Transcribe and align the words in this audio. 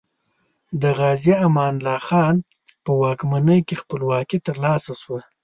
د 0.81 0.83
غازي 0.99 1.33
امان 1.47 1.73
الله 1.77 1.99
خان 2.07 2.35
په 2.83 2.91
واکمنۍ 3.01 3.59
کې 3.67 3.75
خپلواکي 3.81 4.37
تر 4.47 4.55
لاسه 4.65 4.93
شوه. 5.01 5.19